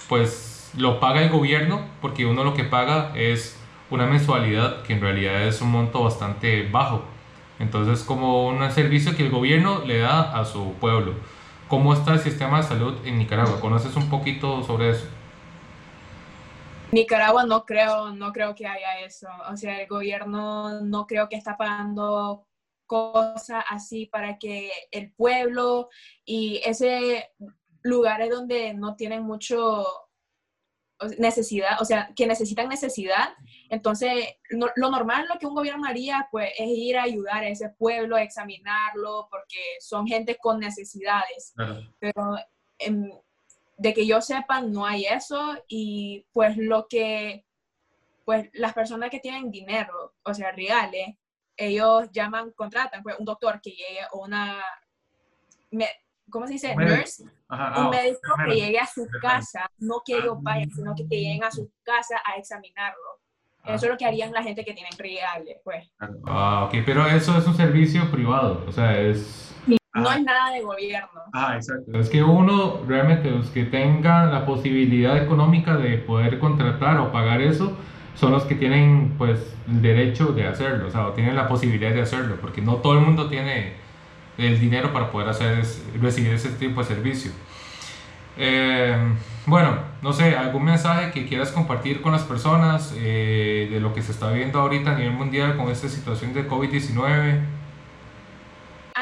pues, 0.08 0.72
lo 0.78 1.00
paga 1.00 1.22
el 1.22 1.30
gobierno, 1.30 1.82
porque 2.02 2.26
uno 2.26 2.44
lo 2.44 2.54
que 2.54 2.64
paga 2.64 3.12
es 3.16 3.58
una 3.90 4.06
mensualidad 4.06 4.84
que 4.84 4.94
en 4.94 5.02
realidad 5.02 5.44
es 5.48 5.62
un 5.62 5.72
monto 5.72 6.04
bastante 6.04 6.68
bajo. 6.70 7.04
Entonces, 7.60 8.04
como 8.04 8.48
un 8.48 8.70
servicio 8.72 9.16
que 9.16 9.24
el 9.24 9.32
gobierno 9.32 9.82
le 9.86 10.00
da 10.00 10.38
a 10.38 10.46
su 10.46 10.74
pueblo. 10.74 11.14
¿Cómo 11.68 11.94
está 11.94 12.14
el 12.14 12.20
sistema 12.20 12.58
de 12.58 12.64
salud 12.64 12.96
en 13.06 13.18
Nicaragua? 13.18 13.60
¿Conoces 13.60 13.96
un 13.96 14.10
poquito 14.10 14.64
sobre 14.64 14.92
eso? 14.92 15.06
Nicaragua 16.96 17.46
no 17.46 17.66
creo, 17.66 18.12
no 18.12 18.32
creo 18.32 18.56
que 18.56 18.66
haya 18.66 19.02
eso. 19.02 19.28
O 19.52 19.58
sea, 19.58 19.82
el 19.82 19.88
gobierno 19.88 20.82
no 20.82 21.06
creo 21.06 21.28
que 21.28 21.36
está 21.36 21.58
pagando 21.58 22.48
cosas 22.86 23.66
así 23.70 24.06
para 24.06 24.38
que 24.38 24.72
el 24.92 25.12
pueblo 25.12 25.90
y 26.24 26.62
ese 26.64 27.32
lugares 27.84 28.30
donde 28.30 28.74
no 28.74 28.96
tienen 28.96 29.24
mucho 29.24 29.86
necesidad, 31.20 31.82
o 31.82 31.86
sea, 31.86 32.14
que 32.16 32.26
necesitan 32.28 32.70
necesidad. 32.70 33.30
Entonces, 33.70 34.38
lo 34.50 34.90
normal, 34.90 35.28
lo 35.28 35.38
que 35.38 35.48
un 35.48 35.54
gobierno 35.54 35.86
haría, 35.86 36.30
pues, 36.32 36.52
es 36.58 36.70
ir 36.70 36.98
a 36.98 37.04
ayudar 37.04 37.44
a 37.44 37.50
ese 37.50 37.70
pueblo, 37.78 38.16
a 38.16 38.24
examinarlo, 38.24 39.28
porque 39.30 39.60
son 39.82 40.08
gente 40.08 40.38
con 40.42 40.60
necesidades. 40.60 41.54
Pero 42.00 42.38
em, 42.80 43.12
de 43.78 43.94
que 43.94 44.08
yo 44.08 44.22
sepa, 44.22 44.62
no 44.62 44.86
hay 44.86 45.06
eso. 45.06 45.56
Y 45.68 46.26
pues 46.34 46.58
lo 46.58 46.88
que, 46.88 47.46
pues, 48.24 48.50
las 48.54 48.74
personas 48.74 49.10
que 49.10 49.20
tienen 49.20 49.52
dinero, 49.52 50.14
o 50.24 50.34
sea, 50.34 50.52
reales, 50.52 51.16
ellos 51.58 52.10
llaman, 52.12 52.52
contratan, 52.52 53.04
pues, 53.04 53.16
un 53.20 53.26
doctor 53.26 53.60
que 53.62 53.72
llegue 53.72 54.02
o 54.12 54.24
una... 54.24 54.62
¿cómo 56.30 56.48
se 56.48 56.54
dice? 56.54 56.76
Nurse, 56.76 57.24
un 57.24 57.32
ah, 57.50 57.90
médico 57.92 58.34
que 58.48 58.56
llegue 58.56 58.80
a 58.80 58.88
su 58.88 59.08
casa, 59.22 59.70
no 59.78 60.02
que 60.06 60.18
ellos 60.18 60.38
vayan, 60.42 60.70
sino 60.72 60.96
que, 60.96 61.04
lleguen 61.04 61.44
a 61.44 61.52
su 61.52 61.70
casa 61.84 62.22
a 62.26 62.38
examinarlo. 62.38 63.20
Ah. 63.64 63.76
Eso 63.76 63.86
es 63.86 63.92
lo 63.92 63.98
que 63.98 64.06
harían 64.06 64.32
la 64.32 64.44
gente 64.44 64.64
que 64.66 64.74
tienen 64.74 64.98
reales, 64.98 65.58
pues. 65.64 65.90
Ah, 66.26 66.66
ok, 66.66 66.84
pero 66.86 67.06
eso 67.08 67.38
es 67.38 67.46
un 67.46 67.56
servicio 67.56 68.10
privado, 68.12 68.64
o 68.68 68.72
sea, 68.72 69.00
es... 69.00 69.56
no 69.96 70.12
es 70.12 70.24
nada 70.24 70.52
de 70.52 70.62
gobierno. 70.62 71.22
Ah, 71.34 71.56
exacto. 71.56 71.98
Es 72.00 72.10
que 72.10 72.22
uno, 72.22 72.82
realmente, 72.88 73.32
los 73.32 73.50
que 73.50 73.64
tengan 73.64 74.32
la 74.32 74.46
posibilidad 74.46 75.18
económica 75.18 75.78
de 75.78 75.98
poder 75.98 76.40
contratar 76.40 76.98
o 77.00 77.12
pagar 77.12 77.42
eso, 77.42 77.78
son 78.16 78.32
los 78.32 78.44
que 78.44 78.56
tienen, 78.56 79.16
pues, 79.18 79.56
el 79.68 79.82
derecho 79.82 80.28
de 80.28 80.48
hacerlo, 80.48 80.88
o 80.88 80.92
sea, 80.92 81.08
o 81.08 81.12
tienen 81.14 81.36
la 81.36 81.48
posibilidad 81.48 81.94
de 81.94 82.02
hacerlo, 82.02 82.38
porque 82.40 82.62
no 82.62 82.76
todo 82.76 82.94
el 82.94 83.00
mundo 83.00 83.28
tiene 83.28 83.74
el 84.38 84.60
dinero 84.60 84.92
para 84.92 85.12
poder 85.12 85.30
hacer 85.30 85.64
recibir 86.02 86.34
ese 86.34 86.50
tipo 86.50 86.82
de 86.82 86.88
servicio. 86.88 87.32
Eh, 88.38 88.98
bueno, 89.46 89.78
no 90.02 90.12
sé, 90.12 90.36
algún 90.36 90.66
mensaje 90.66 91.12
que 91.12 91.26
quieras 91.26 91.52
compartir 91.52 92.02
con 92.02 92.12
las 92.12 92.24
personas 92.24 92.94
eh, 92.98 93.70
de 93.72 93.80
lo 93.80 93.94
que 93.94 94.02
se 94.02 94.12
está 94.12 94.32
viendo 94.32 94.60
ahorita 94.60 94.92
a 94.92 94.96
nivel 94.96 95.14
mundial 95.14 95.56
con 95.56 95.70
esta 95.70 95.88
situación 95.88 96.34
de 96.34 96.48
COVID-19. 96.50 97.40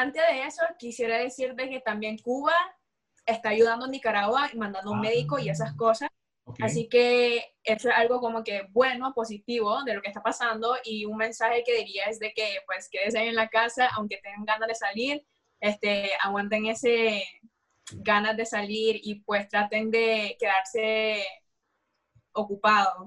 Antes 0.04 0.22
de 0.28 0.42
eso, 0.42 0.62
quisiera 0.78 1.16
decirte 1.16 1.70
que 1.70 1.80
también 1.80 2.18
Cuba 2.18 2.52
está 3.24 3.48
ayudando 3.48 3.86
a 3.86 3.88
Nicaragua 3.88 4.50
mandando 4.54 4.92
un 4.92 4.98
ah. 4.98 5.00
médico 5.00 5.38
y 5.38 5.48
esas 5.48 5.74
cosas. 5.76 6.10
Así 6.60 6.90
que 6.90 7.54
eso 7.62 7.88
es 7.88 7.94
algo 7.96 8.20
como 8.20 8.44
que 8.44 8.66
bueno, 8.70 9.14
positivo 9.14 9.82
de 9.82 9.94
lo 9.94 10.02
que 10.02 10.08
está 10.08 10.22
pasando 10.22 10.76
y 10.84 11.06
un 11.06 11.16
mensaje 11.16 11.64
que 11.64 11.78
diría 11.78 12.04
es 12.04 12.18
de 12.18 12.34
que 12.34 12.58
pues 12.66 12.90
quédense 12.90 13.26
en 13.26 13.34
la 13.34 13.48
casa, 13.48 13.88
aunque 13.96 14.20
tengan 14.22 14.44
ganas 14.44 14.68
de 14.68 14.74
salir, 14.74 15.26
este, 15.58 16.10
aguanten 16.22 16.66
ese 16.66 17.24
ganas 17.92 18.36
de 18.36 18.44
salir 18.44 19.00
y 19.02 19.20
pues 19.20 19.48
traten 19.48 19.90
de 19.90 20.36
quedarse 20.38 21.24
ocupados 22.32 23.06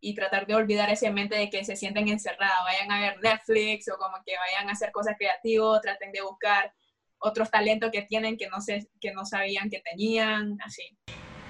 y 0.00 0.14
tratar 0.14 0.46
de 0.46 0.54
olvidar 0.54 0.90
ese 0.90 1.10
mente 1.10 1.36
de 1.36 1.50
que 1.50 1.64
se 1.64 1.76
sienten 1.76 2.08
encerrados, 2.08 2.64
vayan 2.64 2.90
a 2.90 3.00
ver 3.00 3.20
Netflix 3.22 3.88
o 3.88 3.98
como 3.98 4.16
que 4.24 4.32
vayan 4.36 4.68
a 4.68 4.72
hacer 4.72 4.90
cosas 4.92 5.14
creativas, 5.18 5.82
traten 5.82 6.10
de 6.12 6.22
buscar 6.22 6.72
otros 7.18 7.50
talentos 7.50 7.90
que 7.90 8.02
tienen 8.02 8.36
que 8.36 8.48
no, 8.48 8.60
sé, 8.60 8.88
que 9.00 9.12
no 9.12 9.24
sabían 9.24 9.68
que 9.68 9.80
tenían, 9.80 10.56
así. 10.64 10.82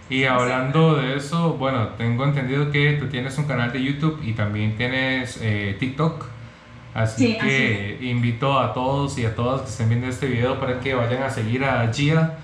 Y 0.09 0.25
hablando 0.25 0.97
de 0.97 1.17
eso, 1.17 1.55
bueno, 1.55 1.91
tengo 1.91 2.25
entendido 2.25 2.73
que 2.73 2.95
tú 2.95 3.09
tienes 3.09 3.39
un 3.39 3.47
canal 3.47 3.73
de 3.73 3.81
YouTube 3.83 4.21
y 4.25 4.33
también 4.33 4.77
tienes 4.77 5.39
eh, 5.41 5.77
TikTok. 5.79 6.27
Así 6.93 7.39
que 7.39 7.99
invito 8.01 8.59
a 8.59 8.75
todos 8.75 9.17
y 9.19 9.25
a 9.25 9.37
todas 9.37 9.63
que 9.63 9.69
estén 9.69 9.89
viendo 9.89 10.09
este 10.09 10.27
video 10.27 10.59
para 10.59 10.81
que 10.81 10.95
vayan 10.95 11.23
a 11.23 11.31
seguir 11.31 11.65
a 11.65 11.93
Gia. 11.93 12.39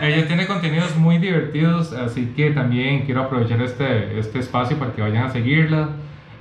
Ella 0.00 0.26
tiene 0.26 0.46
contenidos 0.46 0.96
muy 0.96 1.18
divertidos, 1.18 1.92
así 1.92 2.32
que 2.36 2.50
también 2.50 3.04
quiero 3.04 3.22
aprovechar 3.22 3.60
este, 3.60 4.18
este 4.18 4.38
espacio 4.38 4.78
para 4.78 4.92
que 4.92 5.02
vayan 5.02 5.24
a 5.24 5.30
seguirla 5.30 5.90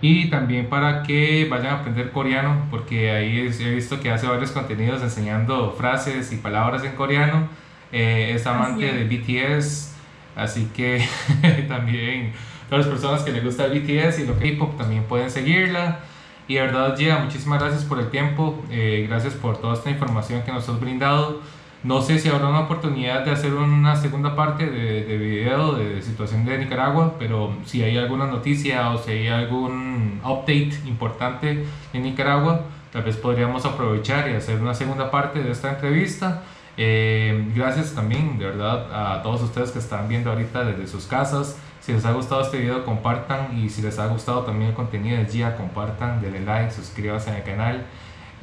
y 0.02 0.30
también 0.30 0.67
para 0.67 1.04
que 1.04 1.47
vayan 1.49 1.67
a 1.67 1.80
aprender 1.80 2.12
coreano, 2.12 2.67
porque 2.69 3.12
ahí 3.12 3.39
he 3.39 3.73
visto 3.73 3.99
que 3.99 4.12
hace 4.12 4.28
varios 4.28 4.52
contenidos 4.52 5.02
enseñando 5.02 5.71
frases 5.78 6.32
y 6.34 6.38
palabras 6.38 6.84
en 6.84 6.93
coreano 6.93 7.47
eh, 7.91 8.34
es 8.36 8.47
amante 8.47 8.91
de 8.91 9.06
BTS, 9.06 9.95
así 10.36 10.69
que 10.76 11.06
también 11.67 12.34
todas 12.69 12.86
las 12.86 12.95
personas 12.95 13.21
que 13.21 13.32
les 13.32 13.43
gusta 13.43 13.65
el 13.65 13.80
BTS 13.80 14.19
y 14.19 14.26
lo 14.26 14.38
que 14.39 14.54
K-pop 14.54 14.78
también 14.78 15.04
pueden 15.04 15.30
seguirla. 15.30 15.99
Y 16.47 16.56
de 16.56 16.62
verdad, 16.62 16.97
Gia, 16.97 17.19
muchísimas 17.19 17.62
gracias 17.62 17.86
por 17.86 17.99
el 17.99 18.10
tiempo, 18.10 18.62
eh, 18.69 19.06
gracias 19.08 19.34
por 19.36 19.58
toda 19.62 19.76
esta 19.76 19.89
información 19.89 20.41
que 20.43 20.52
nos 20.52 20.67
has 20.67 20.80
brindado. 20.80 21.39
No 21.84 22.02
sé 22.02 22.17
si 22.17 22.30
habrá 22.30 22.48
una 22.48 22.62
oportunidad 22.62 23.26
de 23.26 23.32
hacer 23.32 23.54
una 23.54 23.98
segunda 23.98 24.38
parte 24.38 24.69
de, 24.69 25.04
de 25.04 25.17
video 25.17 25.74
de, 25.74 26.02
situación 26.02 26.46
de 26.46 26.58
Nicaragua, 26.58 27.15
pero 27.19 27.58
si 27.65 27.84
hay 27.84 27.98
alguna 27.98 28.26
noticia 28.26 28.91
o 28.91 28.98
si 28.98 29.12
hay 29.12 29.28
algún 29.28 30.22
update 30.24 30.72
importante 30.86 31.65
en 31.91 32.04
Nicaragua, 32.04 32.62
tal 32.93 33.04
vez 33.04 33.17
podríamos 33.17 33.65
aprovechar 33.65 34.30
y 34.30 34.34
hacer 34.34 34.62
una 34.62 34.74
segunda 34.74 35.12
parte 35.12 35.43
de 35.43 35.52
esta 35.52 35.72
entrevista. 35.72 36.43
Eh, 36.78 37.52
gracias 37.54 37.93
también, 37.93 38.39
de 38.39 38.46
verdad, 38.46 39.17
a 39.17 39.22
todos 39.22 39.41
ustedes 39.41 39.72
que 39.72 39.80
están 39.80 40.08
viendo 40.08 40.32
ahorita 40.32 40.63
desde 40.63 40.88
sus 40.88 41.06
casas. 41.06 41.60
Si 41.82 41.91
les 41.91 42.06
ha 42.06 42.13
gustado 42.13 42.41
este 42.41 42.60
video, 42.60 42.86
compartan. 42.86 43.58
Y 43.60 43.69
si 43.69 43.82
les 43.82 44.00
ha 44.00 44.08
gustado 44.08 44.43
también 44.43 44.69
el 44.69 44.76
contenido 44.76 45.17
de 45.17 45.26
Gia, 45.26 45.58
compartan, 45.58 46.22
denle 46.22 46.39
like, 46.39 46.72
suscríbanse 46.72 47.32
al 47.32 47.43
canal. 47.43 47.86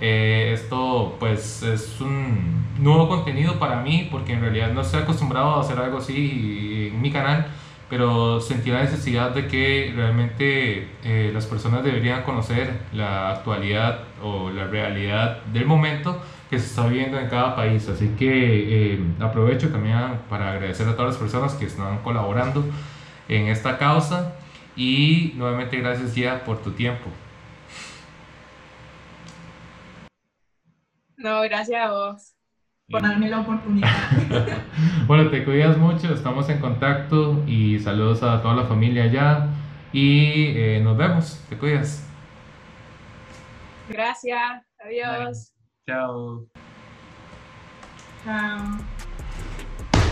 Eh, 0.01 0.53
esto 0.55 1.17
pues 1.21 1.63
es 1.63 2.01
un 2.01 2.65
nuevo 2.79 3.09
contenido 3.09 3.59
para 3.59 3.83
mí 3.83 4.09
porque 4.11 4.33
en 4.33 4.41
realidad 4.41 4.73
no 4.73 4.81
estoy 4.81 5.03
acostumbrado 5.03 5.57
a 5.57 5.61
hacer 5.61 5.79
algo 5.79 5.99
así 5.99 6.89
en 6.91 7.03
mi 7.03 7.13
canal 7.13 7.47
pero 7.91 8.41
sentí 8.41 8.71
la 8.71 8.83
necesidad 8.83 9.35
de 9.35 9.49
que 9.49 9.93
realmente 9.95 10.89
eh, 11.03 11.33
las 11.35 11.45
personas 11.47 11.83
deberían 11.83 12.23
conocer 12.23 12.73
la 12.93 13.33
actualidad 13.33 14.05
o 14.23 14.49
la 14.49 14.69
realidad 14.69 15.43
del 15.53 15.67
momento 15.67 16.23
que 16.49 16.59
se 16.61 16.67
está 16.67 16.87
viviendo 16.87 17.19
en 17.19 17.29
cada 17.29 17.57
país. 17.57 17.89
Así 17.89 18.15
que 18.17 18.95
eh, 18.95 19.01
aprovecho 19.19 19.71
también 19.71 19.99
para 20.29 20.53
agradecer 20.53 20.89
a 20.89 20.93
todas 20.93 21.15
las 21.15 21.17
personas 21.17 21.55
que 21.55 21.67
están 21.67 21.99
colaborando 21.99 22.65
en 23.29 23.49
esta 23.49 23.77
causa 23.77 24.35
y 24.77 25.33
nuevamente 25.37 25.77
gracias 25.81 26.15
ya 26.15 26.45
por 26.45 26.63
tu 26.63 26.71
tiempo. 26.71 27.11
No, 31.21 31.43
gracias 31.43 31.81
a 31.81 31.91
vos 31.91 32.35
por 32.91 33.03
darme 33.03 33.29
la 33.29 33.41
oportunidad. 33.41 33.89
bueno, 35.07 35.31
te 35.31 35.45
cuidas 35.45 35.79
mucho, 35.79 36.13
estamos 36.13 36.49
en 36.49 36.59
contacto 36.59 37.43
y 37.47 37.79
saludos 37.79 38.23
a 38.23 38.43
toda 38.43 38.55
la 38.55 38.65
familia 38.65 39.05
allá 39.05 39.47
y 39.93 40.57
eh, 40.57 40.81
nos 40.83 40.97
vemos, 40.97 41.45
te 41.49 41.57
cuidas. 41.57 42.07
Gracias, 43.89 44.65
adiós. 44.85 45.55
Chao. 45.87 46.47
Chao. 48.25 48.79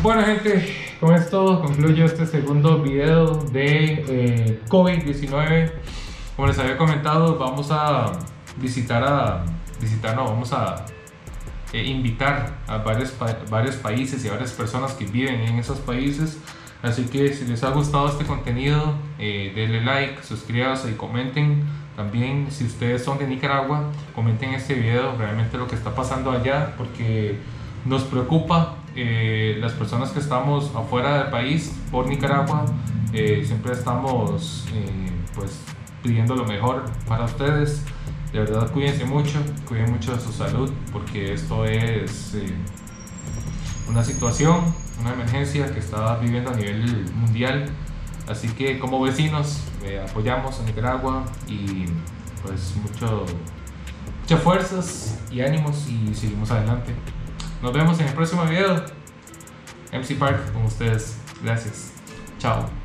Bueno 0.02 0.22
gente, 0.22 0.74
con 1.00 1.14
esto 1.14 1.60
concluyo 1.60 2.04
este 2.04 2.26
segundo 2.26 2.80
video 2.82 3.34
de 3.46 4.04
eh, 4.08 4.62
COVID-19. 4.68 5.72
Como 6.36 6.46
les 6.46 6.58
había 6.58 6.76
comentado, 6.76 7.36
vamos 7.36 7.70
a 7.72 8.12
visitar 8.56 9.02
a... 9.02 9.44
Visitar, 9.80 10.16
no, 10.16 10.24
vamos 10.24 10.52
a 10.52 10.84
eh, 11.72 11.84
invitar 11.84 12.58
a 12.66 12.78
varios, 12.78 13.14
varios 13.50 13.76
países 13.76 14.24
y 14.24 14.28
a 14.28 14.32
varias 14.32 14.52
personas 14.52 14.92
que 14.92 15.06
viven 15.06 15.40
en 15.40 15.58
esos 15.58 15.78
países. 15.78 16.38
Así 16.82 17.04
que 17.04 17.32
si 17.32 17.44
les 17.44 17.64
ha 17.64 17.70
gustado 17.70 18.08
este 18.08 18.24
contenido, 18.24 18.94
eh, 19.18 19.52
denle 19.54 19.82
like, 19.82 20.22
suscríbanse 20.22 20.90
y 20.90 20.94
comenten 20.94 21.64
también 21.98 22.46
si 22.50 22.64
ustedes 22.64 23.02
son 23.02 23.18
de 23.18 23.26
Nicaragua, 23.26 23.90
comenten 24.14 24.54
este 24.54 24.74
video 24.74 25.16
realmente 25.16 25.58
lo 25.58 25.66
que 25.66 25.74
está 25.74 25.96
pasando 25.96 26.30
allá 26.30 26.74
porque 26.78 27.40
nos 27.84 28.04
preocupa 28.04 28.76
eh, 28.94 29.56
las 29.60 29.72
personas 29.72 30.10
que 30.10 30.20
estamos 30.20 30.72
afuera 30.76 31.22
del 31.22 31.30
país 31.32 31.76
por 31.90 32.06
Nicaragua. 32.06 32.66
Eh, 33.12 33.42
siempre 33.44 33.72
estamos 33.72 34.68
eh, 34.72 35.10
pues 35.34 35.60
pidiendo 36.00 36.36
lo 36.36 36.44
mejor 36.44 36.84
para 37.08 37.24
ustedes. 37.24 37.84
De 38.32 38.40
verdad 38.40 38.70
cuídense 38.72 39.04
mucho, 39.04 39.38
cuiden 39.66 39.90
mucho 39.92 40.14
de 40.14 40.20
su 40.20 40.32
salud 40.32 40.70
porque 40.92 41.32
esto 41.32 41.64
es 41.64 42.36
una 43.88 44.04
situación, 44.04 44.74
una 45.00 45.14
emergencia 45.14 45.72
que 45.72 45.78
está 45.78 46.16
viviendo 46.16 46.50
a 46.50 46.54
nivel 46.54 47.10
mundial 47.14 47.70
Así 48.28 48.48
que 48.48 48.78
como 48.78 49.00
vecinos 49.00 49.62
eh, 49.82 50.04
apoyamos 50.06 50.60
a 50.60 50.62
Nicaragua 50.64 51.24
y 51.46 51.86
pues 52.42 52.74
mucho, 52.76 53.24
muchas 54.20 54.42
fuerzas 54.42 55.18
y 55.30 55.40
ánimos 55.40 55.88
y 55.88 56.14
seguimos 56.14 56.50
adelante. 56.50 56.94
Nos 57.62 57.72
vemos 57.72 57.98
en 58.00 58.08
el 58.08 58.14
próximo 58.14 58.44
video. 58.44 58.84
MC 59.92 60.18
Park 60.18 60.52
con 60.52 60.66
ustedes. 60.66 61.18
Gracias. 61.42 61.92
Chao. 62.38 62.77